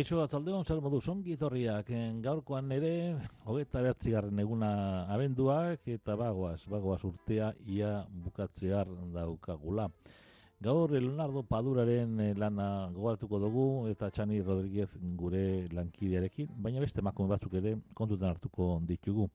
[0.00, 1.90] Keixo atzaldeon zer modu zongi etorriak
[2.24, 2.92] gaurkoan ere
[3.44, 4.70] hogeta behatzigarren eguna
[5.12, 7.90] abenduak eta bagoaz, bagoaz urtea ia
[8.24, 9.90] bukatzear daukagula.
[10.64, 14.88] Gaur Leonardo Paduraren eh, lana gogoratuko dugu eta Txani Rodríguez
[15.20, 19.28] gure lankidearekin, baina beste emakume batzuk ere kontutan hartuko ditugu.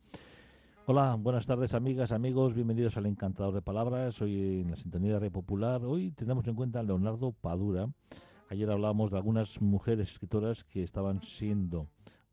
[0.88, 5.32] Hola, buenas tardes amigas, amigos, bienvenidos al Encantador de Palabras, hoy en la sintonía Red
[5.32, 5.86] Popular.
[5.86, 7.88] Hoy tenemos en cuenta a Leonardo Padura,
[8.48, 11.88] Ayer hablábamos de algunas mujeres escritoras que estaban siendo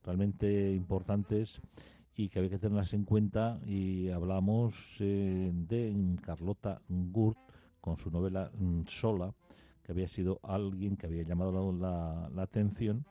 [0.05, 1.63] realmente importantes
[2.15, 7.39] y que había que tenerlas en cuenta y hablamos eh, de Carlota Gurt
[7.81, 9.33] con su novela mm, Sola,
[9.83, 13.07] que había sido alguien que había llamado la, la, atención.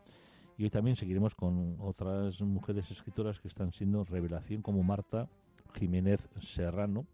[0.55, 5.27] Y hoy también seguiremos con otras mujeres escritoras que están siendo revelación, como Marta
[5.73, 7.07] Jiménez Serrano,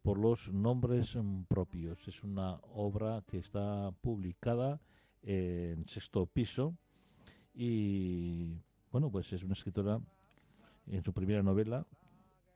[0.00, 2.06] por los nombres mm, propios.
[2.06, 4.80] Es una obra que está publicada
[5.24, 6.74] en sexto piso
[7.54, 8.52] y
[8.92, 10.00] bueno, pues es una escritora
[10.86, 11.86] en su primera novela,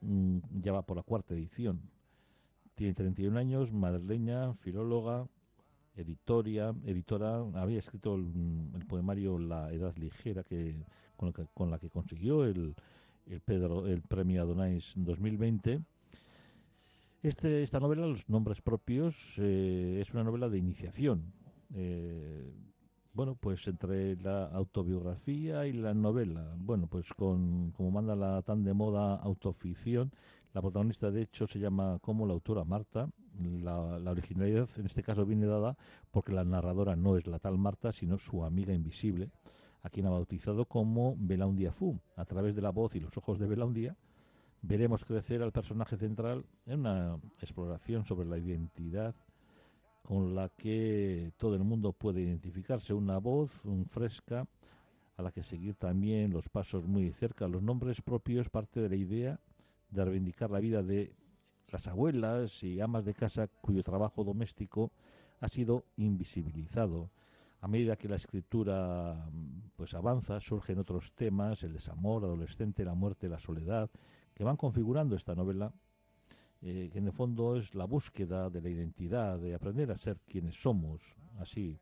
[0.01, 1.81] mm, ya va por la cuarta edición.
[2.75, 5.27] Tiene 31 años, madrileña, filóloga,
[5.97, 10.77] editoria, editora, había escrito el, poemario La Edad Ligera que
[11.17, 12.77] con, con la que consiguió el,
[13.27, 15.81] el, Pedro, el premio Adonais 2020.
[17.25, 21.33] Este, esta novela, Los Nombres Propios, eh, es una novela de iniciación,
[21.75, 22.53] eh,
[23.13, 28.63] bueno, pues entre la autobiografía y la novela, bueno, pues con como manda la tan
[28.63, 30.13] de moda autoficción,
[30.55, 33.11] la protagonista de hecho se llama como la autora Marta,
[33.41, 35.77] la, originalidad en este caso viene dada
[36.11, 39.31] porque la narradora no es la tal Marta, sino su amiga invisible,
[39.83, 41.99] a quien ha bautizado como Belaundia Fu.
[42.17, 43.97] A través de la voz y los ojos de Belaundia
[44.63, 49.15] veremos crecer al personaje central en una exploración sobre la identidad,
[50.09, 54.49] con la que todo el mundo puede identificarse, una voz un fresca
[55.19, 57.47] a la que seguir también los pasos muy cerca.
[57.47, 59.39] Los nombres propios parte de la idea
[59.91, 61.13] de reivindicar la vida de
[61.69, 64.93] las abuelas y amas de casa cuyo trabajo doméstico
[65.41, 67.11] ha sido invisibilizado.
[67.61, 69.29] A medida que la escritura
[69.77, 73.91] pues avanza, surgen otros temas, el desamor adolescente, la muerte, la soledad,
[74.33, 75.71] que van configurando esta novela
[76.63, 80.19] eh, que en el fondo es la búsqueda de la identidad, de aprender a ser
[80.27, 81.79] quienes somos, así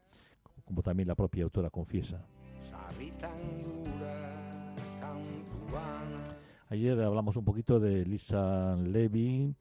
[0.64, 2.26] como también la propia autora confiesa.
[6.68, 9.54] Ayer hablamos un poquito de Lisa Levy,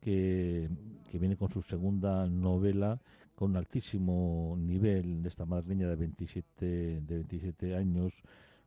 [0.00, 0.68] que,
[1.10, 3.00] que, viene con su segunda novela
[3.40, 8.12] con un altísimo nivel esta madrileña de 27, de 27 años,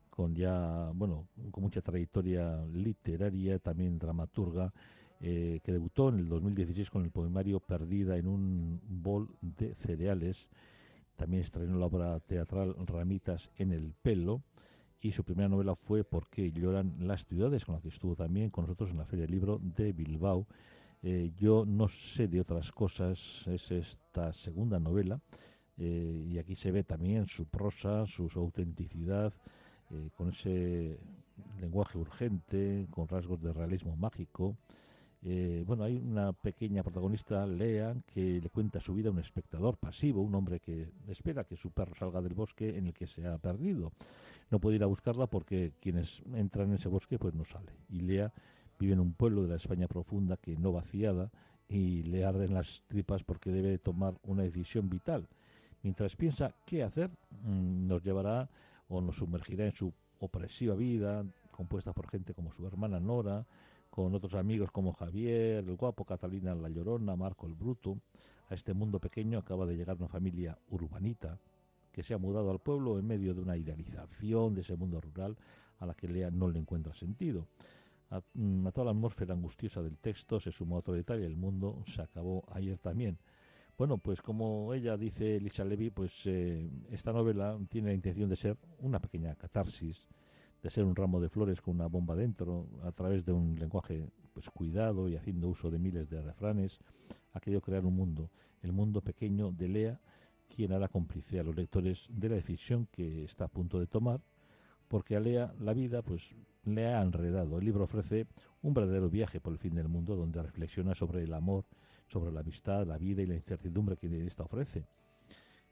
[0.09, 4.73] con ya, bueno, con mucha trayectoria literaria, también dramaturga,
[5.25, 10.50] eh, que debutó en el 2016 con el poemario Perdida en un bol de cereales.
[11.16, 14.44] También estrenó la obra teatral Ramitas en el pelo.
[15.00, 17.63] Y su primera novela fue ¿Por qué lloran las ciudades?
[17.63, 20.45] con la que estuvo también con nosotros en la Feria del Libro de Bilbao.
[21.01, 25.22] Eh, yo no sé de otras cosas, es esta segunda novela.
[25.78, 29.33] Eh, y aquí se ve también su prosa, su autenticidad,
[30.17, 31.00] con ese
[31.62, 34.57] lenguaje urgente, con rasgos de realismo mágico.
[35.25, 39.78] Eh, bueno, hay una pequeña protagonista, Lea, que le cuenta su vida a un espectador
[39.78, 43.25] pasivo, un hombre que espera que su perro salga del bosque en el que se
[43.25, 43.94] ha perdido.
[44.51, 47.72] No puede ir a buscarla porque quienes entran en ese bosque pues no sale.
[47.89, 48.33] Y Lea
[48.78, 51.31] vive en un pueblo de la España profunda que no vaciada
[51.69, 55.27] y le arden las tripas porque debe tomar una decisión vital.
[55.83, 57.09] Mientras piensa qué hacer,
[57.44, 58.50] mm, nos llevará
[58.89, 63.45] o nos sumergirá en su opresiva vida, compuesta por gente como su hermana Nora,
[63.94, 68.00] con otros amigos como Javier, el guapo, Catalina la Llorona, Marco el Bruto.
[68.50, 71.38] A este mundo pequeño acaba de llegar una familia urbanita
[71.92, 75.38] que se ha mudado al pueblo en medio de una idealización de ese mundo rural
[75.78, 77.45] a la que Lea no le encuentra sentido.
[78.10, 82.01] A, mm, toda la atmósfera angustiosa del texto se sumó otro detalle, el mundo se
[82.01, 83.19] acabó ayer también.
[83.78, 88.38] Bueno, pues como ella dice Lisa Levy, pues eh, esta novela tiene la intención de
[88.38, 90.07] ser una pequeña catarsis
[90.63, 94.07] de ser un ramo de flores con una bomba dentro, a través de un lenguaje
[94.33, 96.80] pues cuidado y haciendo uso de miles de refranes,
[97.33, 98.31] ha querido crear un mundo,
[98.62, 100.00] el mundo pequeño de Lea,
[100.48, 104.21] quien hará cómplice a los lectores de la decisión que está a punto de tomar,
[104.88, 106.33] porque a Lea la vida pues
[106.63, 107.57] le ha enredado.
[107.57, 108.25] El libro ofrece
[108.62, 111.66] un verdadero viaje por el fin del mundo donde reflexiona sobre el amor,
[112.07, 114.86] sobre la amistad, la vida y la incertidumbre que esta ofrece.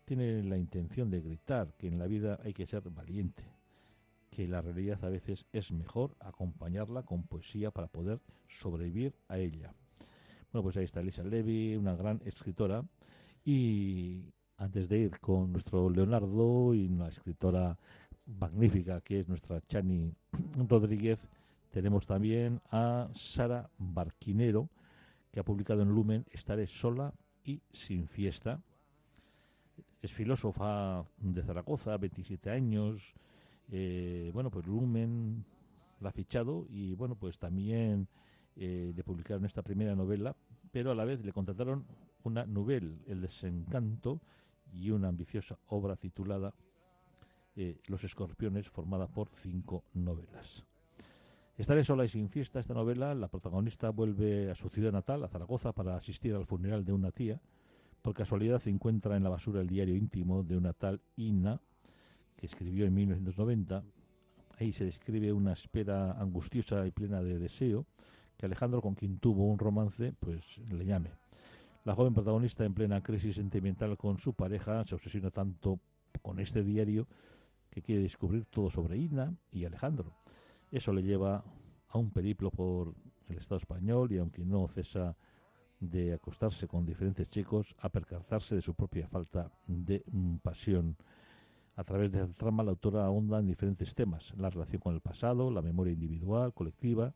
[0.04, 3.44] Tiene la intención de gritar que en la vida hay que ser valiente,
[4.32, 9.74] que la realidad a veces es mejor acompañarla con poesía para poder sobrevivir a ella.
[10.52, 12.84] Bueno, pues ahí está Elisa Levy, una gran escritora.
[13.46, 14.24] Y
[14.58, 17.78] antes de ir con nuestro Leonardo y una escritora
[18.26, 20.14] magnífica que es nuestra Chani
[20.70, 21.20] Rodríguez,
[21.72, 24.70] tenemos también a Sara Barquinero,
[25.32, 27.14] que ha publicado en Lumen Estaré sola
[27.44, 28.62] y sin fiesta.
[30.02, 33.14] Es filósofa de Zaragoza, 27 años.
[33.72, 35.44] Eh, bueno, pues Lumen
[36.00, 38.08] la ha fichado y bueno, pues también
[38.56, 40.36] eh, le publicaron esta primera novela,
[40.72, 41.86] pero a la vez le contrataron
[42.24, 44.22] una novela, El desencanto,
[44.74, 46.54] y una ambiciosa obra titulada
[47.56, 50.64] eh, Los escorpiones, formada por cinco novelas.
[51.58, 52.60] Estaré sola y sin fiesta.
[52.60, 56.86] Esta novela, la protagonista vuelve a su ciudad natal, a Zaragoza, para asistir al funeral
[56.86, 57.42] de una tía.
[58.02, 61.62] Por casualidad se encuentra en la basura el diario íntimo de una tal Ina,
[62.42, 63.84] que escribió en 1990.
[64.60, 67.86] Ahí se describe una espera angustiosa y plena de deseo
[68.36, 70.42] que Alejandro, con quien tuvo un romance, pues
[70.72, 71.12] le llame.
[71.86, 75.80] La joven protagonista, en plena crisis sentimental con su pareja, se obsesiona tanto
[76.24, 77.08] con este diario
[77.70, 80.16] que quiere descubrir todo sobre Ina y Alejandro.
[80.72, 81.44] Eso le lleva
[81.90, 82.96] a un periplo por
[83.30, 85.16] el Estado español y aunque no cesa
[85.80, 90.04] de acostarse con diferentes chicos, a percazarse de su propia falta de
[90.42, 90.98] pasión.
[91.76, 95.00] A través de esta trama, la autora ahonda en diferentes temas, la relación con el
[95.00, 97.14] pasado, la memoria individual, colectiva,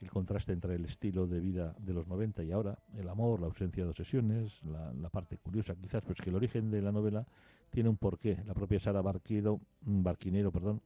[0.00, 3.46] el contraste entre el estilo de vida de los 90 y ahora, el amor, la
[3.46, 7.26] ausencia de obsesiones, la, parte curiosa quizás, pues que el origen de la novela
[7.70, 8.42] tiene un porqué.
[8.46, 10.82] La propia Sara Barquero, mm, Barquinero perdón,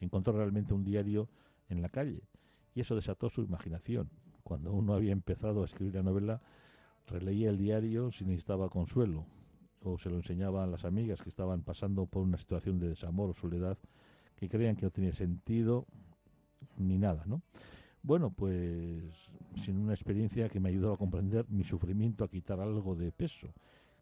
[0.00, 1.28] encontró realmente un diario
[1.68, 2.22] en la calle
[2.74, 4.08] y eso desató su imaginación.
[4.42, 6.40] Cuando uno había empezado a escribir la novela,
[7.06, 9.26] releía el diario si necesitaba consuelo
[9.82, 13.30] o se lo enseñaba a las amigas que estaban pasando por una situación de desamor
[13.30, 13.78] o soledad
[14.36, 15.86] que creían que no tenía sentido
[16.76, 17.42] ni nada, ¿no?
[18.02, 19.02] Bueno, pues
[19.62, 23.52] sin una experiencia que me ayudó a comprender mi sufrimiento, a quitar algo de peso.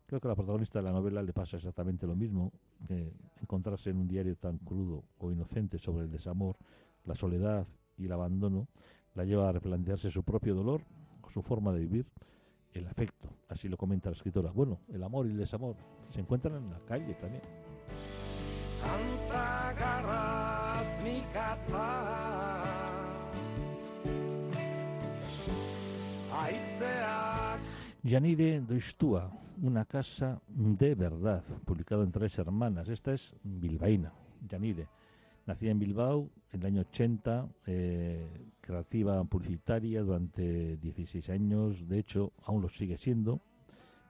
[0.07, 2.53] Creo que a la protagonista de la novela le pasa exactamente lo mismo,
[2.87, 6.57] que encontrarse en un diario tan crudo o inocente sobre el desamor,
[7.05, 7.67] la soledad
[7.97, 8.69] y el abandono,
[9.15, 10.83] la lleva a replantearse su propio dolor
[11.23, 12.07] o su forma de vivir,
[12.73, 14.51] el afecto, así lo comenta la escritora.
[14.53, 15.77] Bueno, el amor y el desamor
[16.11, 17.43] se encuentran en la calle también.
[28.05, 29.31] Yanire Doistua,
[29.63, 32.89] una casa de verdad, publicado en Tres Hermanas.
[32.89, 34.13] Esta es bilbaína,
[34.49, 34.87] Yanire.
[35.47, 38.29] Nacida en Bilbao en el año 80, eh,
[38.69, 43.41] creativa publicitaria durante 16 años, de hecho aún lo sigue siendo.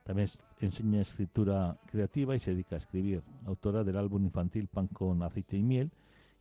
[0.05, 0.29] También
[0.61, 3.23] enseña escritura creativa y se dedica a escribir.
[3.47, 5.91] Autora del álbum infantil Pan con aceite y miel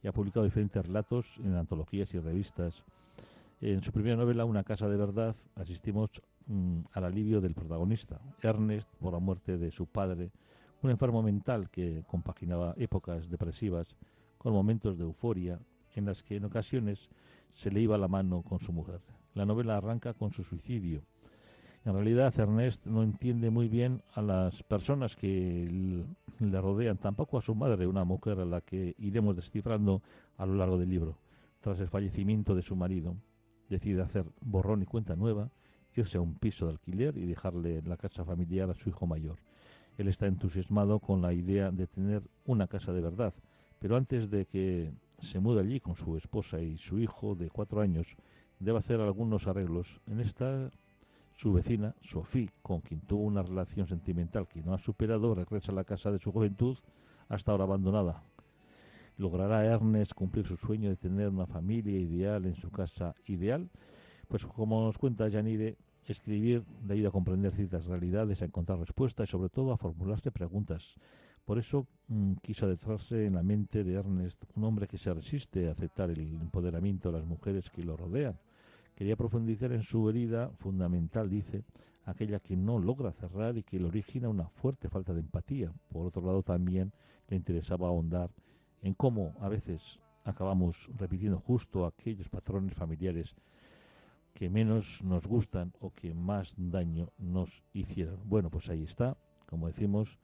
[0.02, 2.84] y ha publicado diferentes relatos en antologías y revistas.
[3.62, 8.90] En su primera novela, Una casa de verdad, asistimos Mm, al alivio del protagonista, Ernest,
[9.02, 10.32] por la muerte de su padre,
[10.82, 13.98] un enfermo mental que compaginaba épocas depresivas
[14.38, 15.60] con momentos de euforia
[16.00, 17.10] en las que en ocasiones
[17.54, 19.02] se le iba la mano con su mujer.
[19.34, 21.04] La novela arranca con su suicidio.
[21.86, 26.06] En realidad, Ernest no entiende muy bien a las personas que
[26.40, 30.02] le rodean, tampoco a su madre, una mujer a la que iremos descifrando
[30.38, 31.18] a lo largo del libro.
[31.62, 33.16] Tras el fallecimiento de su marido,
[33.70, 35.50] decide hacer borrón y cuenta nueva
[35.96, 39.38] irse a un piso de alquiler y dejarle la casa familiar a su hijo mayor.
[39.98, 43.34] Él está entusiasmado con la idea de tener una casa de verdad,
[43.80, 47.82] pero antes de que se mude allí con su esposa y su hijo de cuatro
[47.82, 48.16] años,
[48.60, 50.00] debe hacer algunos arreglos.
[50.08, 50.72] En esta,
[51.36, 55.76] su vecina, Sophie, con quien tuvo una relación sentimental que no ha superado, regresa a
[55.76, 56.78] la casa de su juventud,
[57.30, 58.24] hasta ahora abandonada.
[59.18, 63.70] ¿Logrará Ernest cumplir su sueño de tener una familia ideal en su casa ideal?
[64.28, 69.28] Pues como nos cuenta Janire, Escribir le ayuda a comprender ciertas realidades, a encontrar respuestas
[69.28, 70.96] y sobre todo a formularse preguntas.
[71.48, 75.70] Por eso mm, quiso adentrarse en la mente de Ernest, un hombre que se resiste
[75.70, 78.38] a aceptar el empoderamiento de las mujeres que lo rodean.
[78.94, 81.64] Quería profundizar en su herida fundamental, dice,
[82.04, 85.72] aquella que no logra cerrar y que le origina una fuerte falta de empatía.
[85.88, 86.92] Por otro lado, también
[87.30, 88.30] le interesaba ahondar
[88.82, 93.38] en cómo a veces acabamos repitiendo justo aquellos patrones familiares
[94.34, 98.20] que menos nos gustan o que más daño nos hicieron.
[98.26, 100.20] Bueno, pues ahí está, como decimos,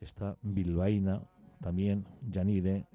[0.00, 1.22] está Bilbaína,
[1.60, 2.86] también Yanire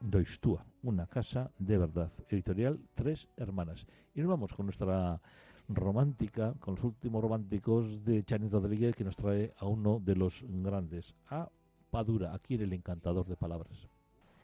[0.00, 3.86] Doistúa, una casa de verdad, editorial Tres Hermanas.
[4.14, 5.20] Y nos vamos con nuestra
[5.68, 10.44] romántica, con los últimos románticos de Chani Rodríguez, que nos trae a uno de los
[10.46, 11.48] grandes, a
[11.90, 13.88] Padura, aquí en el encantador de palabras.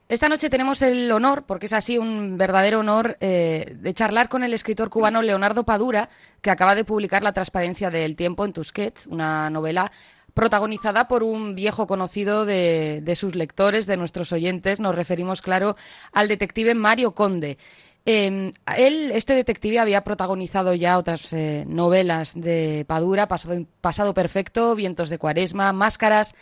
[0.09, 4.43] Esta noche tenemos el honor, porque es así un verdadero honor, eh, de charlar con
[4.43, 6.09] el escritor cubano Leonardo Padura,
[6.41, 9.93] que acaba de publicar La transparencia del tiempo en Tusquets, una novela
[10.35, 14.81] protagonizada por un viejo conocido de, sus lectores, de nuestros oyentes.
[14.81, 15.77] Nos referimos, claro,
[16.13, 17.59] al detective Mario Conde.
[18.05, 24.75] Em, él, este detective, había protagonizado ya otras eh, novelas de Padura, Pasado, Pasado Perfecto,
[24.75, 26.35] Vientos de Cuaresma, Máscaras,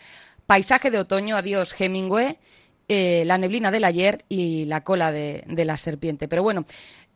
[0.45, 2.37] Paisaje de Otoño, Adiós Hemingway
[2.89, 6.29] eh, la neblina del ayer y la cola de, la serpiente.
[6.29, 6.65] Pero bueno,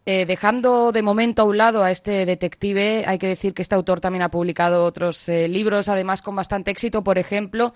[0.06, 3.76] eh, dejando de momento a un lado a este detective, hay que decir que este
[3.76, 7.74] autor también ha publicado otros eh, libros, además con bastante éxito, por ejemplo,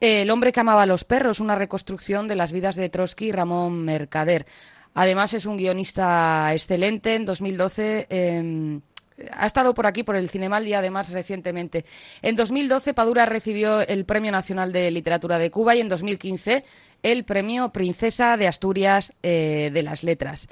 [0.00, 3.32] El hombre que amaba a los perros, una reconstrucción de las vidas de Trotsky y
[3.32, 4.46] Ramón Mercader.
[4.94, 7.14] Además es un guionista excelente.
[7.14, 8.80] En 2012 em,
[9.30, 11.84] ha estado por aquí, por el Cinemal y además recientemente.
[12.20, 16.64] En 2012 Padura recibió el Premio Nacional de Literatura de Cuba y en 2015
[17.02, 20.48] el premio Princesa de Asturias eh, de las Letras.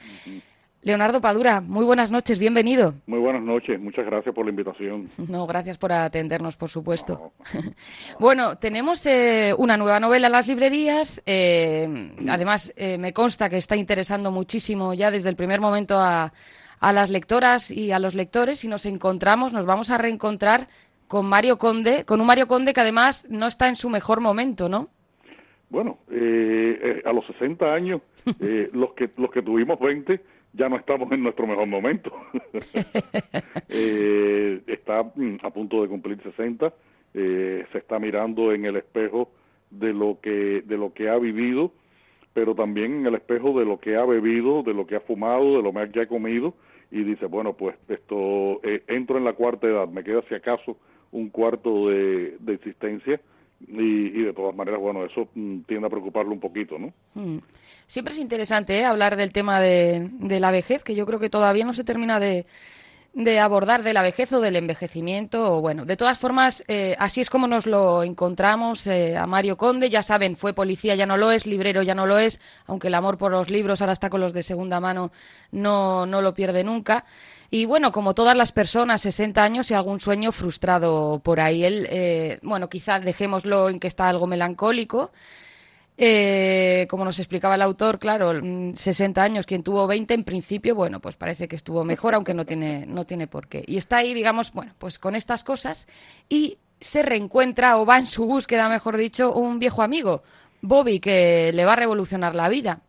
[0.82, 2.94] Leonardo Padura, muy buenas noches, bienvenido.
[3.06, 5.08] Muy buenas noches, muchas gracias por la invitación.
[5.28, 7.32] No, gracias por atendernos, por supuesto.
[8.18, 11.22] bueno, tenemos eh, una nueva novela en las librerías.
[11.26, 16.32] Eh, además, me consta que está interesando muchísimo ya desde el primer momento a,
[16.80, 18.64] a las lectoras y a los lectores.
[18.64, 20.68] Y nos encontramos, nos vamos a reencontrar
[21.10, 24.68] con Mario Conde, con un Mario Conde que además no está en su mejor momento,
[24.68, 24.90] ¿no?
[25.68, 28.00] Bueno, eh, eh, a los 60 años,
[28.40, 30.20] eh, los que los que tuvimos 20
[30.52, 32.12] ya no estamos en nuestro mejor momento.
[33.68, 36.72] está mm, a punto de cumplir 60,
[37.12, 39.30] se está mirando en el espejo
[39.70, 41.72] de lo que de lo que ha vivido,
[42.32, 45.56] pero también en el espejo de lo que ha bebido, de lo que ha fumado,
[45.56, 46.54] de lo que ha comido
[46.90, 50.76] y dice, bueno, pues esto entro en la cuarta edad, me queda si acaso
[51.12, 53.20] un cuarto de existencia
[53.68, 56.92] y, de todas maneras, bueno, eso mm, tiende a preocuparlo un poquito, ¿no?
[57.14, 57.38] Mm.
[57.86, 58.84] Siempre es interesante ¿eh?
[58.84, 62.18] hablar del tema de, de, la vejez, que yo creo que todavía no se termina
[62.18, 62.46] de,
[63.12, 65.56] de abordar de la vejez o del envejecimiento.
[65.56, 69.56] O bueno, de todas formas, eh, así es como nos lo encontramos eh, a Mario
[69.56, 69.90] Conde.
[69.90, 72.94] Ya saben, fue policía, ya no lo es, librero ya no lo es, aunque el
[72.94, 75.10] amor por los libros ahora está con los de segunda mano,
[75.50, 77.04] no, no lo pierde nunca.
[77.50, 81.64] Y bueno, como todas las personas, 60 años y algún sueño frustrado por ahí.
[81.64, 85.10] Él, eh, bueno, quizás dejémoslo en que está algo melancólico.
[86.02, 90.74] Eh, como nos explicaba el autor, claro, 60 mm, años, quien tuvo 20 en principio,
[90.74, 93.64] bueno, pues parece que estuvo mejor, aunque no tiene, no tiene por qué.
[93.66, 95.88] Y está ahí, digamos, bueno, pues con estas cosas
[96.30, 100.22] y se reencuentra o va en su búsqueda, mejor dicho, un viejo amigo,
[100.62, 102.80] Bobby, que le va a revolucionar la vida.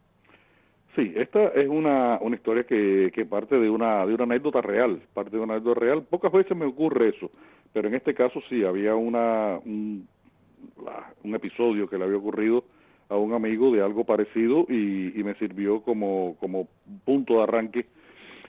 [0.96, 5.02] Sí, esta es una, una historia que, que parte de una, de una anécdota real,
[5.14, 6.04] parte de una anécdota real.
[6.04, 7.32] Pocas veces me ocurre eso,
[7.72, 10.06] pero en este caso sí, había una, un,
[11.24, 12.66] un episodio que le había ocurrido
[13.08, 16.68] a un amigo de algo parecido y, y me sirvió como, como
[17.06, 17.86] punto de arranque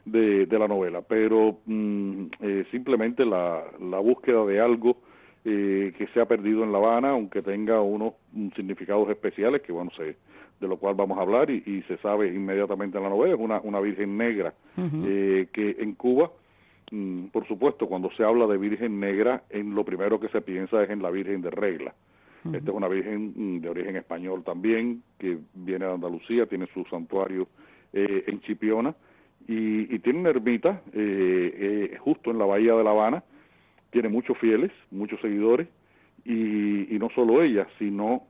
[0.04, 1.00] de, de la novela.
[1.02, 4.96] Pero mm, eh, simplemente la, la búsqueda de algo
[5.44, 8.14] eh, que se ha perdido en La Habana, aunque tenga unos
[8.56, 10.16] significados especiales que, bueno, se
[10.62, 13.60] de lo cual vamos a hablar y, se sabe inmediatamente en la novela, es una,
[13.60, 14.54] una Virgen Negra
[15.04, 16.30] eh, que en Cuba,
[16.92, 20.82] mm, por supuesto, cuando se habla de Virgen Negra, en lo primero que se piensa
[20.84, 21.94] es en la Virgen de Regla.
[22.44, 26.84] Esta es una Virgen mm, de origen español también, que viene de Andalucía, tiene su
[26.84, 27.48] santuario
[27.92, 28.94] eh, en Chipiona
[29.48, 33.24] y, tiene una ermita eh, justo en la bahía de La Habana,
[33.90, 35.66] tiene muchos fieles, muchos seguidores,
[36.24, 38.22] y, y no solo ella, sino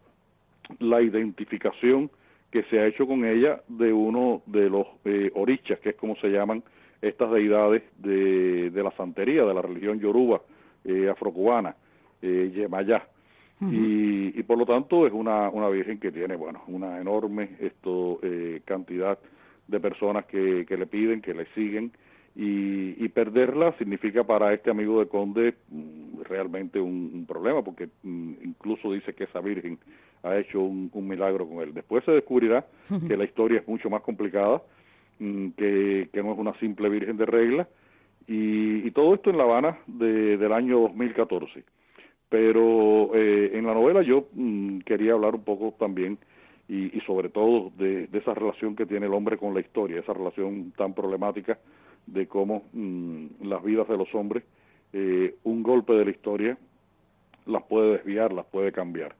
[0.78, 2.10] la identificación
[2.52, 6.14] que se ha hecho con ella de uno de los eh, orichas, que es como
[6.16, 6.62] se llaman
[7.00, 10.42] estas deidades de, de la santería, de la religión yoruba
[10.84, 11.74] eh, afrocubana,
[12.20, 13.08] eh, Yemayá.
[13.62, 18.18] y, y, por lo tanto es una, una virgen que tiene, bueno, una enorme esto,
[18.22, 19.18] eh, cantidad
[19.68, 21.92] de personas que, que le piden, que le siguen,
[22.34, 28.32] y, y, perderla significa para este amigo de Conde mm, realmente un, problema, porque mm,
[28.42, 29.78] incluso dice que esa Virgen
[30.22, 31.74] ha hecho un, milagro con él.
[31.74, 32.66] Después se descubrirá
[33.06, 34.62] que la historia es mucho más complicada,
[35.18, 37.68] mm, que, que, no es una simple Virgen de regla,
[38.26, 41.64] y, y todo esto en La Habana de, del año 2014.
[42.32, 44.28] Pero eh, en la novela yo
[44.86, 46.18] quería hablar un poco también
[46.66, 50.72] y, sobre todo de, esa relación que tiene el hombre con la historia, esa relación
[50.72, 51.58] tan problemática
[52.06, 54.44] de cómo mm, las vidas de los hombres,
[54.92, 56.58] eh, un golpe de la historia
[57.46, 59.14] las puede desviar, las puede cambiar.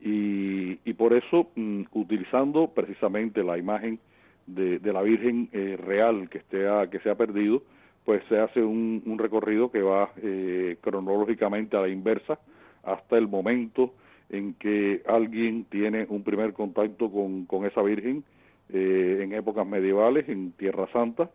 [0.00, 3.98] y, y, por eso, mm, utilizando precisamente la imagen
[4.46, 7.62] de, de la Virgen eh, real que, esté que se ha perdido,
[8.04, 12.38] pues se hace un, un recorrido que va eh, cronológicamente a la inversa
[12.84, 13.92] hasta el momento
[14.30, 18.24] en que alguien tiene un primer contacto con, con esa Virgen
[18.72, 21.30] eh, en épocas medievales, en Tierra Santa,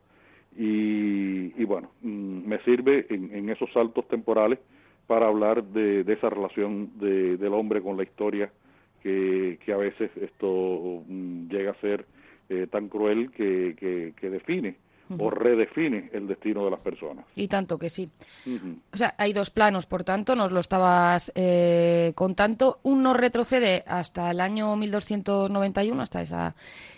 [0.58, 4.60] y, y bueno, mm, me sirve en, en, esos saltos temporales
[5.08, 8.52] para hablar de, de esa relación de, del hombre con la historia,
[9.02, 12.06] que, a veces esto mm, llega a ser
[12.50, 14.76] eh, tan cruel que, que define
[15.18, 17.26] o redefine el destino de las personas.
[17.36, 18.10] Y tanto que sí.
[18.92, 22.80] O sea, hay dos planos, por tanto, nos lo estabas eh, contando.
[22.84, 26.56] Uno retrocede hasta el año 1291, hasta esa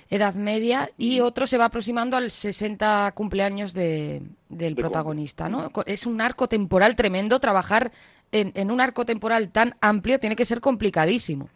[0.09, 5.71] Edad Media, y otro se va aproximando al 60 cumpleaños de, del protagonista, ¿no?
[5.85, 7.39] Es un arco temporal tremendo.
[7.39, 7.91] Trabajar
[8.31, 11.49] en, en, un arco temporal tan amplio tiene que ser complicadísimo.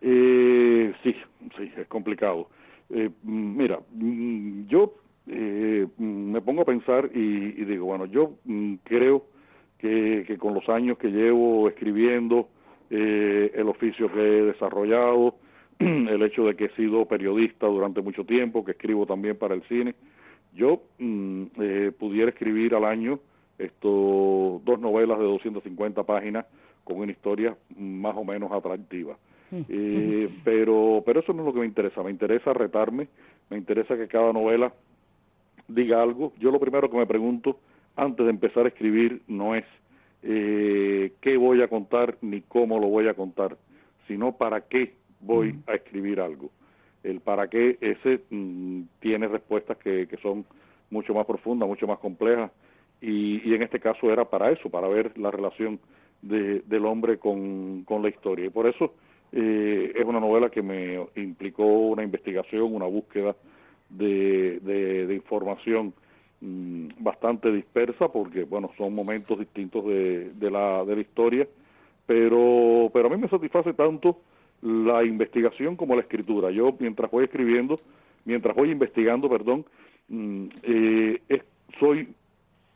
[0.00, 1.14] Eh, sí,
[1.56, 2.48] sí, es complicado.
[2.94, 3.80] Eh, mira,
[4.68, 4.94] yo
[5.26, 9.26] eh, me pongo a pensar y, digo, bueno, yo mm, creo
[9.78, 12.48] que, que, con los años que llevo escribiendo,
[12.90, 15.36] eh, el oficio que he desarrollado,
[15.78, 19.62] el hecho de que he sido periodista durante mucho tiempo, que escribo también para el
[19.62, 19.94] cine,
[20.54, 23.18] yo mm, eh, pudiera escribir al año
[23.58, 26.44] esto, dos novelas de 250 páginas
[26.84, 29.16] con una historia más o menos atractiva.
[29.68, 33.08] Eh, pero, pero eso no es lo que me interesa, me interesa retarme,
[33.50, 34.72] me interesa que cada novela
[35.74, 37.58] diga algo, yo lo primero que me pregunto
[37.96, 39.64] antes de empezar a escribir no es
[40.22, 43.56] eh, qué voy a contar ni cómo lo voy a contar,
[44.06, 46.50] sino para qué voy a escribir algo.
[47.02, 50.44] El para qué ese mm, tiene respuestas que, que, son
[50.90, 52.50] mucho más profundas, mucho más complejas,
[53.00, 55.80] y, y, en este caso era para eso, para ver la relación
[56.22, 58.46] de, del hombre con, con la historia.
[58.46, 58.94] Y por eso
[59.32, 63.34] eh, es una novela que me implicó una investigación, una búsqueda
[63.92, 65.92] de, de, información
[66.40, 71.46] mm, bastante dispersa porque, bueno, son momentos distintos de, de, la, de la historia,
[72.06, 74.18] pero, pero a mí me satisface tanto
[74.62, 76.50] la investigación como la escritura.
[76.50, 77.80] Yo, mientras voy escribiendo,
[78.24, 79.64] mientras voy investigando, perdón,
[80.08, 81.42] mm, eh,
[81.78, 82.08] soy,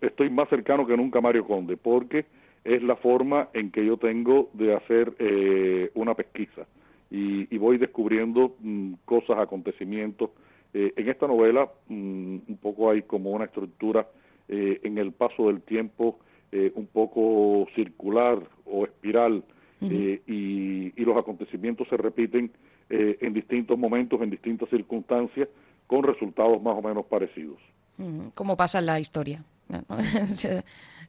[0.00, 2.26] estoy más cercano que nunca a Mario Conde, porque
[2.64, 6.66] es la forma en que yo tengo de hacer eh, una pesquisa
[7.11, 10.31] y, y voy descubriendo mm, cosas, acontecimientos,
[10.74, 14.07] eh, en esta novela mm, un poco hay como una estructura
[14.48, 16.18] eh, en el paso del tiempo
[16.52, 19.44] eh, un poco circular o espiral
[19.81, 22.50] y, los acontecimientos se repiten
[22.88, 25.48] en distintos momentos, en distintas circunstancias,
[25.87, 27.59] con resultados más o menos parecidos.
[28.35, 29.44] ¿Cómo pasa en la historia?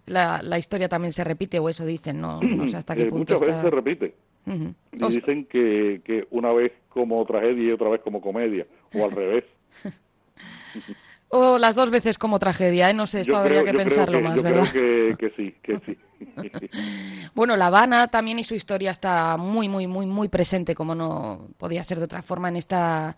[0.05, 3.33] la, la, historia también se repite o eso dicen, no, no sé hasta qué punto.
[3.33, 4.15] muchas veces se repite.
[4.47, 9.11] Y dicen que, que una vez como tragedia y otra vez como comedia, o al
[9.11, 9.43] revés.
[11.29, 12.93] o las dos veces como tragedia, ¿eh?
[12.93, 14.67] no sé, esto habría que pensarlo más, ¿verdad?
[14.71, 15.97] Creo que, sí, que sí.
[17.35, 21.49] bueno, La Habana también y su historia está muy, muy, muy, muy presente, como no
[21.57, 23.15] podía ser de otra forma en esta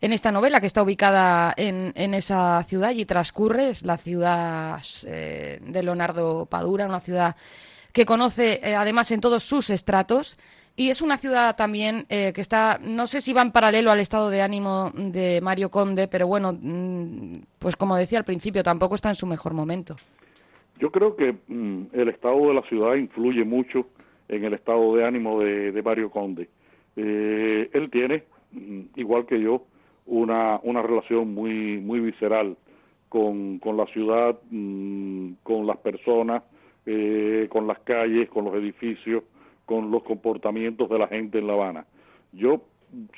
[0.00, 4.82] en esta novela que está ubicada en, en esa ciudad y transcurre, es la ciudad
[5.06, 7.36] eh, de Leonardo Padura, una ciudad
[7.92, 10.38] que conoce eh, además en todos sus estratos
[10.74, 14.00] y es una ciudad también eh, que está, no sé si va en paralelo al
[14.00, 18.94] estado de ánimo de Mario Conde, pero bueno, mm, pues como decía al principio, tampoco
[18.94, 19.96] está en su mejor momento.
[20.78, 23.86] Yo creo que mm, el estado de la ciudad influye mucho
[24.28, 26.48] en el estado de ánimo de, Mario Conde.
[26.96, 29.64] Eh, él tiene, mm, igual que yo,
[30.06, 32.56] una, una relación muy, muy visceral
[33.10, 34.38] con, con la ciudad,
[35.42, 36.42] con las personas,
[36.86, 39.22] eh, con las calles, con los edificios
[39.72, 41.86] con los comportamientos de la gente en La Habana.
[42.30, 42.60] Yo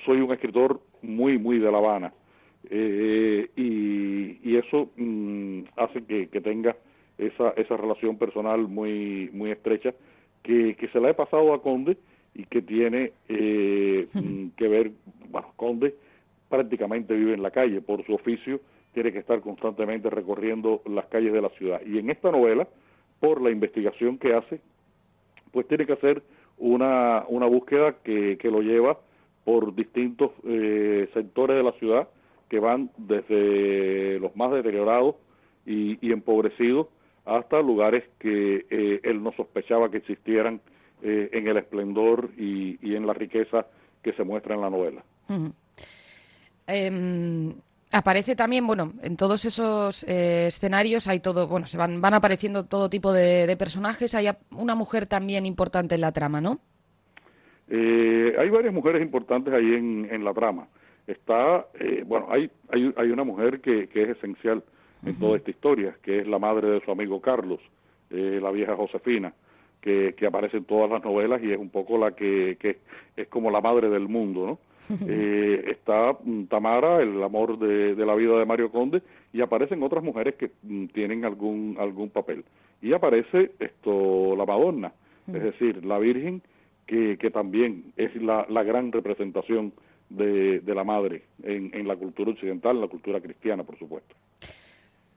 [0.07, 2.13] soy un escritor muy, muy de La Habana
[2.71, 6.77] eh, y, y, eso mm, hace que, que, tenga
[7.19, 9.95] esa, esa relación personal muy, muy estrecha
[10.45, 11.97] que, que se la he pasado a Conde
[12.37, 14.93] y que tiene eh, mm, que ver,
[15.31, 15.97] bueno, Conde
[16.49, 18.61] prácticamente vive en la calle por su oficio,
[18.93, 21.81] tiene que estar constantemente recorriendo las calles de la ciudad.
[21.85, 22.69] Y en esta novela,
[23.19, 24.61] por la investigación que hace,
[25.55, 26.23] pues tiene que hacer
[26.59, 28.99] una, una búsqueda que, que lo lleva
[29.45, 32.09] por distintos eh, sectores de la ciudad
[32.49, 35.17] que van desde los más deteriorados
[35.67, 36.89] y, y empobrecidos
[37.25, 40.61] hasta lugares que eh, él no sospechaba que existieran
[41.03, 43.67] eh, en el esplendor y, y, en la riqueza
[44.03, 45.05] que se muestra en la novela.
[47.95, 52.67] Aparece también, bueno, en todos esos eh, escenarios hay todo, bueno, se van, van apareciendo
[52.67, 54.15] todo tipo de, personajes.
[54.15, 56.59] Hay una mujer también importante en la trama, ¿no?
[57.69, 60.67] Eh, hay varias mujeres importantes ahí en, en la trama.
[61.07, 64.65] Está, eh, bueno, hay, hay, hay, una mujer que, que es esencial
[65.07, 67.61] en toda esta historia, que es la madre de su amigo Carlos,
[68.09, 69.35] la vieja Josefina,
[69.85, 72.79] que, que, aparece en todas las novelas y es un poco la que, que
[73.19, 74.59] es como la madre del mundo, ¿no?
[75.09, 80.03] Eh, está mm, Tamara, el amor de, la vida de Mario Conde, y aparecen otras
[80.03, 82.45] mujeres que mm, tienen algún, algún papel.
[82.81, 84.93] Y aparece esto la Madonna,
[85.27, 86.43] es decir, la Virgen,
[86.87, 89.73] que, que también es la, la gran representación
[90.09, 94.15] de, de la madre en, en la cultura occidental, en la cultura cristiana, por supuesto.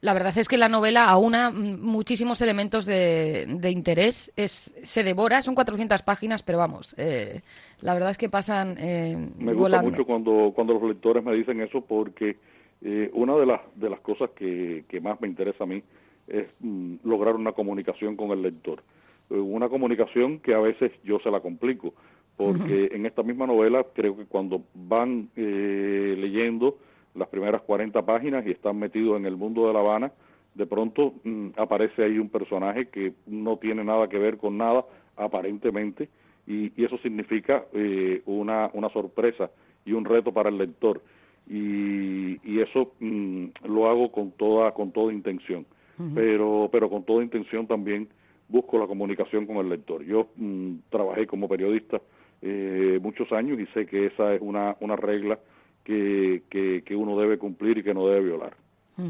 [0.07, 4.31] La verdad es que la novela aúna muchísimos elementos de, interés.
[4.37, 7.41] Es, se devora, son 400 páginas, pero vamos, eh,
[7.81, 11.59] la verdad es que pasan eh, Me gusta mucho cuando, cuando los lectores me dicen
[11.59, 12.37] eso porque
[12.81, 15.83] eh, una de las, de las cosas que, que más me interesa a mí
[16.29, 18.81] es mm, lograr una comunicación con el lector.
[19.29, 21.93] Eh, una comunicación que a veces yo se la complico,
[22.37, 26.77] porque en esta misma novela creo que cuando van leyendo
[27.17, 30.11] las primeras 40 páginas y están metidos en el mundo de La Habana,
[30.53, 34.85] de pronto mm, aparece ahí un personaje que no tiene nada que ver con nada,
[35.15, 36.09] aparentemente,
[36.45, 39.51] y, eso significa eh, una, una sorpresa
[39.85, 41.01] y un reto para el lector.
[41.49, 45.65] Y, y eso mm, lo hago con toda, con toda intención,
[46.13, 48.07] pero, pero con toda intención también
[48.47, 50.03] busco la comunicación con el lector.
[50.03, 52.01] Yo mm, trabajé como periodista
[52.41, 55.39] eh, muchos años y sé que esa es una, una regla
[55.87, 58.55] que, que, uno debe cumplir y que no debe violar.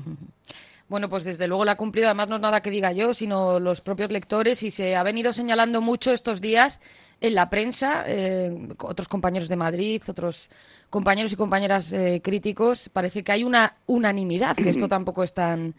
[0.90, 3.60] Bueno, pues desde luego la ha cumplido, además no es nada que diga yo, sino
[3.60, 6.80] los propios lectores y se ha venido señalando mucho estos días
[7.20, 10.50] en la prensa, eh, otros compañeros de Madrid, otros
[10.90, 15.76] compañeros y compañeras eh, críticos, parece que hay una unanimidad, que esto tampoco es tan,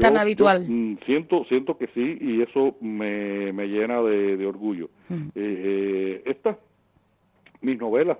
[0.00, 0.68] tan habitual.
[0.68, 4.90] Mm, siento, siento que sí y eso me, me llena de, orgullo.
[5.36, 6.56] Eh, estas,
[7.60, 8.18] mis novelas,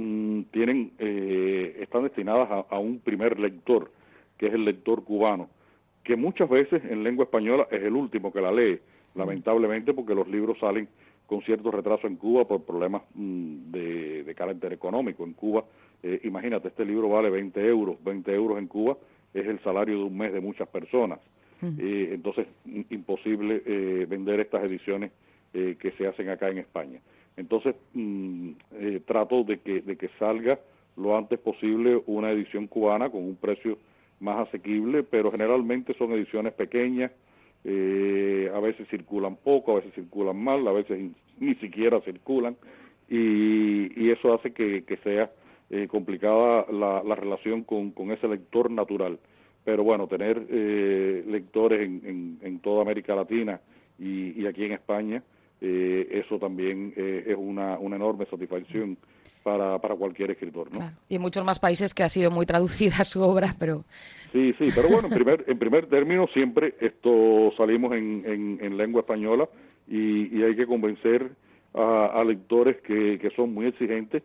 [0.00, 3.92] Mm, tienen eh, están destinadas a, un primer lector,
[4.38, 5.50] que es el lector cubano,
[6.02, 8.80] que muchas veces en lengua española es el último que la lee,
[9.14, 10.88] lamentablemente porque los libros salen
[11.26, 15.24] con cierto retraso en Cuba por problemas mm, de, carácter económico.
[15.24, 15.64] En Cuba,
[16.02, 18.96] eh, imagínate, este libro vale 20 euros, 20 euros en Cuba
[19.34, 21.18] es el salario de un mes de muchas personas.
[21.62, 22.46] Eh, entonces,
[22.88, 23.58] imposible
[24.06, 25.12] vender estas ediciones
[25.52, 27.00] que se hacen acá en España.
[27.36, 30.58] Entonces, mm, eh, trato de que, de que salga
[30.96, 33.78] lo antes posible una edición cubana con un precio
[34.20, 37.10] más asequible, pero generalmente son ediciones pequeñas,
[37.64, 42.56] eh, a veces circulan poco, a veces circulan mal, a veces ni siquiera circulan,
[43.08, 45.30] y, eso hace que, sea
[45.70, 49.18] eh, complicada la, relación con, ese lector natural.
[49.64, 50.38] Pero bueno, tener
[51.26, 53.60] lectores en, toda América Latina
[53.98, 55.22] y aquí en España,
[55.60, 58.96] eh, eso también eh, es una, una enorme satisfacción
[59.42, 60.72] para, para cualquier escritor.
[60.72, 60.90] ¿no?
[61.08, 63.84] Y en muchos más países que ha sido muy traducida su obra, pero...
[64.32, 69.00] Sí, sí, pero bueno, en primer, en primer término siempre esto salimos en, en, lengua
[69.00, 69.48] española
[69.88, 71.30] y, hay que convencer
[71.74, 74.22] a, lectores que, que, son muy exigentes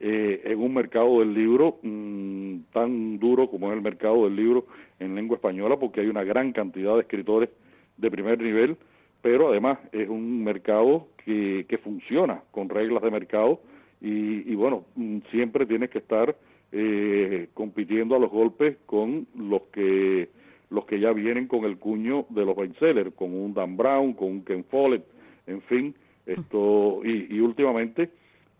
[0.00, 4.66] eh, en un mercado del libro mm, tan duro como es el mercado del libro
[4.98, 7.48] en lengua española, porque hay una gran cantidad de escritores
[7.96, 8.76] de primer nivel
[9.24, 13.58] pero además es un mercado que, que funciona con reglas de mercado
[14.02, 16.36] y, bueno, mm, siempre tienes que estar
[16.72, 20.28] eh, compitiendo a los golpes con los que
[20.68, 24.28] los que ya vienen con el cuño de los bestsellers, con un Dan Brown, con
[24.28, 25.06] un Ken Follett,
[25.46, 25.94] en fin,
[26.26, 28.10] esto y, últimamente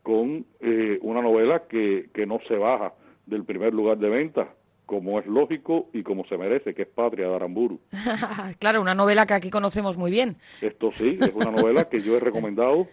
[0.02, 2.94] con eh, una novela que, que no se baja
[3.26, 4.54] del primer lugar de venta,
[4.86, 7.80] como es lógico y como se merece, que es Patria de Aramburu.
[8.58, 10.36] claro, una novela que aquí conocemos muy bien.
[10.60, 12.86] Esto sí, es una novela que yo he recomendado.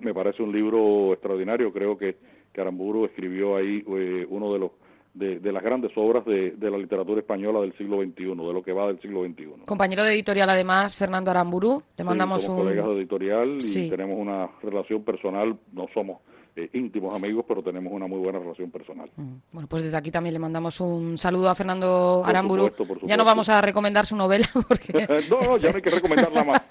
[0.00, 1.72] Me parece un libro extraordinario.
[1.72, 2.16] Creo que,
[2.52, 4.70] que Aramburu escribió ahí eh, uno de los
[5.16, 8.88] de, las grandes obras de, la literatura española del siglo XXI, de lo que va
[8.88, 9.64] del siglo XXI.
[9.64, 11.82] Compañero de editorial, además, Fernando Aramburu.
[11.96, 12.64] Le mandamos somos un.
[12.66, 15.56] colegas de editorial y tenemos una relación personal.
[15.72, 16.18] No somos
[16.56, 19.10] eh, íntimos amigos, pero tenemos una muy buena relación personal.
[19.14, 19.34] Mm.
[19.52, 22.72] Bueno, pues desde aquí también le mandamos un saludo a Fernando Aramburu.
[23.02, 24.92] Ya no vamos a recomendar su novela porque...
[25.30, 26.62] no, ya no hay que recomendarla más.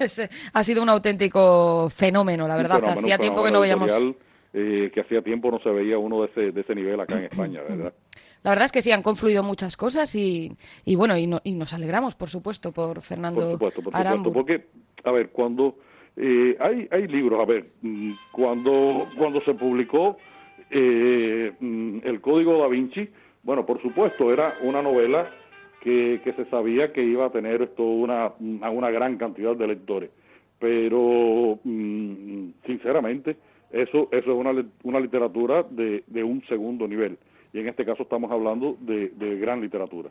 [0.52, 2.84] ha sido un auténtico fenómeno, la verdad.
[2.84, 3.90] hacía tiempo que no veíamos...
[4.58, 7.24] Eh, que hacía tiempo no se veía uno de ese, de ese nivel acá en
[7.24, 7.92] España, ¿verdad?
[8.42, 11.74] La verdad es que sí, han confluido muchas cosas y, y bueno, y, y nos
[11.74, 14.66] alegramos, por supuesto, por Fernando Por supuesto, por supuesto, porque,
[15.04, 15.76] a ver, cuando
[16.16, 20.16] eh, hay, hay libros, a ver, mm, cuando, cuando se publicó
[20.70, 23.08] eh, mm, El Código da Vinci,
[23.42, 25.30] bueno, por supuesto, era una novela
[25.80, 30.10] que, que se sabía que iba a tener esto una, una gran cantidad de lectores,
[30.58, 33.36] pero mm, sinceramente
[33.70, 37.18] eso, eso es una, una literatura de, de un segundo nivel.
[37.52, 40.10] Y en este caso estamos hablando de, de gran literatura.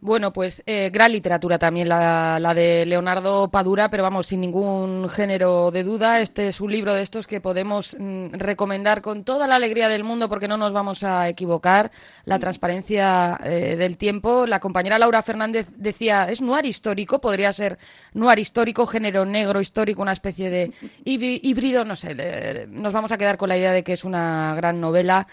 [0.00, 5.08] Bueno, pues eh, gran literatura también la, la, de Leonardo Padura, pero vamos, sin ningún
[5.08, 9.48] género de duda, este es un libro de estos que podemos mm, recomendar con toda
[9.48, 11.90] la alegría del mundo porque no nos vamos a equivocar.
[12.24, 14.46] La transparencia eh, del tiempo.
[14.46, 17.76] La compañera Laura Fernández decía, es noir histórico, podría ser
[18.12, 20.72] noir histórico, género negro histórico, una especie de
[21.04, 24.80] híbrido, no sé, nos vamos a quedar con la idea de que es una gran
[24.80, 25.26] novela.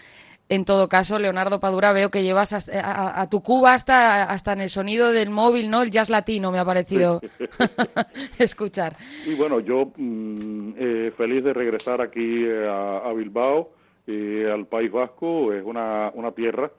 [0.47, 4.69] En todo caso, Leonardo Padura, veo que llevas a, tu Cuba hasta, hasta en el
[4.69, 5.81] sonido del móvil, ¿no?
[5.81, 7.19] El jazz latino me ha parecido
[8.37, 8.95] escuchar.
[9.25, 13.71] Y bueno, yo mm, eh, feliz de regresar aquí eh, a, Bilbao,
[14.05, 16.71] eh, al País Vasco, es una, una tierra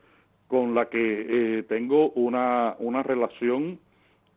[0.47, 3.81] con la que tengo una, una relación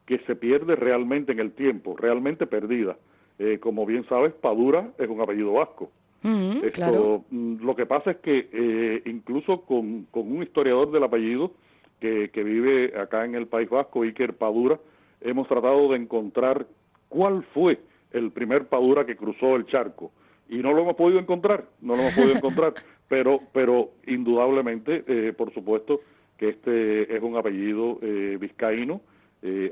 [0.07, 2.97] que se pierde realmente en el tiempo, realmente perdida.
[3.59, 5.91] como bien sabes, Padura es un apellido vasco.
[6.21, 11.53] Mm, lo que pasa es que eh, incluso con, un historiador del apellido
[11.99, 14.79] que, que, vive acá en el País Vasco, Iker Padura,
[15.21, 16.67] hemos tratado de encontrar
[17.07, 17.79] cuál fue
[18.11, 20.11] el primer Padura que cruzó el charco.
[20.49, 22.73] Y no lo hemos podido encontrar, no lo hemos podido encontrar,
[23.07, 26.01] pero, pero indudablemente, eh, por supuesto,
[26.37, 29.01] que este es un apellido eh, vizcaíno,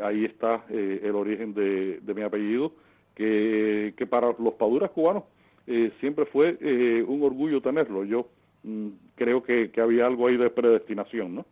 [0.02, 2.72] ahí está el origen de, de mi apellido,
[3.14, 5.24] que, que para los Paduras cubanos
[5.68, 8.06] eh, siempre fue eh, un orgullo tenerlo.
[8.06, 8.30] Yo
[8.64, 11.46] mm, creo que, había algo ahí de predestinación, ¿no?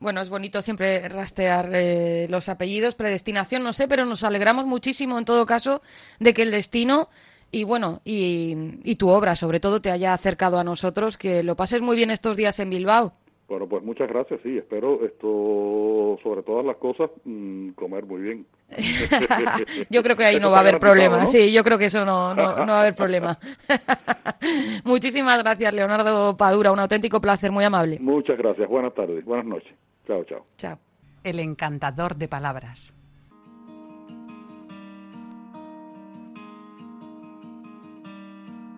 [0.00, 5.18] Bueno, es bonito siempre rastrear eh, los apellidos, predestinación, no sé, pero nos alegramos muchísimo
[5.18, 5.80] en todo caso
[6.18, 7.08] de que el destino
[7.52, 11.54] y bueno, y, y tu obra sobre todo te haya acercado a nosotros, que lo
[11.54, 13.14] pases muy bien estos días en Bilbao.
[13.54, 18.46] Bueno, pues muchas gracias, sí, espero esto, sobre todas las cosas, mm, comer muy bien.
[19.90, 22.34] yo creo que ahí no va a haber problema, sí, yo creo que eso no,
[22.34, 23.38] no, no va a haber problema.
[24.84, 28.00] Muchísimas gracias, Leonardo Padura, un auténtico placer, muy amable.
[28.00, 29.72] Muchas gracias, buenas tardes, buenas noches.
[30.04, 30.44] Chao, chao.
[30.58, 30.76] Chao.
[31.22, 32.92] El encantador de palabras.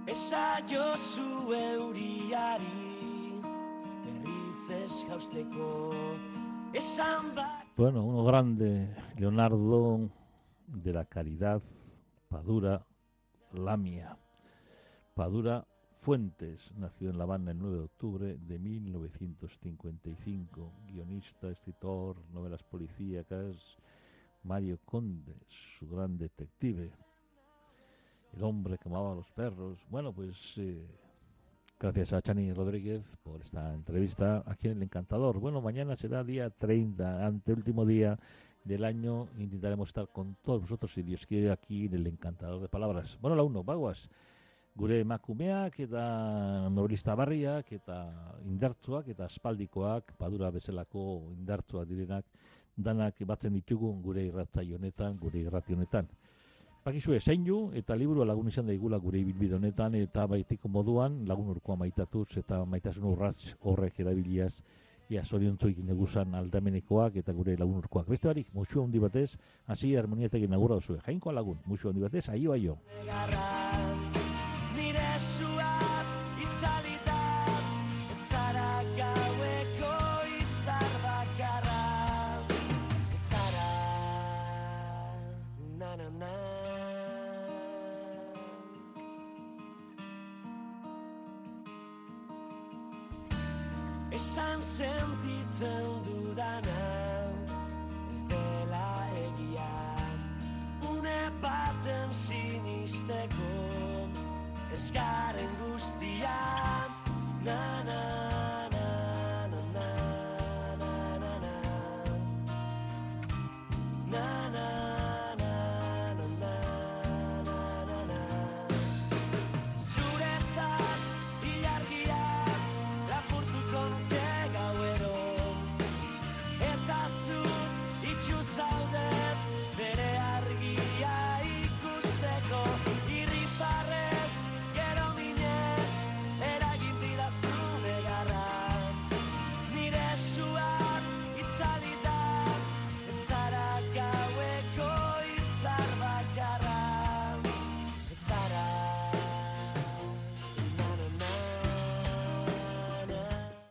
[0.06, 1.54] Esa yo su
[7.76, 8.88] bueno, uno grande,
[9.18, 10.10] Leonardo
[10.66, 11.60] de la Caridad,
[12.28, 12.86] Padura
[13.52, 14.16] Lamia.
[15.14, 15.66] Padura
[16.00, 20.72] Fuentes nació en La Habana el 9 de octubre de 1955.
[20.88, 23.76] Guionista, escritor, novelas policíacas.
[24.42, 26.94] Mario Conde, su gran detective.
[28.32, 29.84] El hombre que amaba a los perros.
[29.90, 30.88] Bueno, pues eh,
[31.78, 35.38] Gracias a Chani Rodríguez por esta entrevista aquí en El Encantador.
[35.38, 38.18] Bueno, mañana será día 30, anteúltimo día
[38.64, 39.28] del año.
[39.36, 43.18] Intentaremos estar con todos vosotros, si Dios quiere, aquí en El Encantador de Palabras.
[43.20, 44.08] Bueno, la uno, baguas.
[44.74, 47.96] Gure emakumeak eta novelista barriak eta
[48.44, 52.24] indartzuak eta espaldikoak padura bezalako indartzuak direnak
[52.76, 56.08] danak batzen ditugu gure irratzaio honetan, gure irrati honetan.
[56.86, 61.48] Bakizue, zein ju, eta liburu lagun izan daigula gure ibilbide honetan, eta baitiko moduan lagun
[61.56, 64.52] urkoa maitatuz, eta maitasun urratz horrek erabiliaz,
[65.10, 68.06] ia zoriontzu ikin eguzan aldamenekoak eta gure lagun urkoak.
[68.14, 69.32] Beste barik, musu handi batez,
[69.66, 71.00] hasi harmoniatek nagura duzue.
[71.08, 72.78] Jainkoa lagun, musu handi batez, aio aio.